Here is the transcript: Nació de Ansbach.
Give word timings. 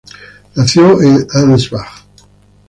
Nació 0.55 0.97
de 0.97 1.27
Ansbach. 1.31 2.03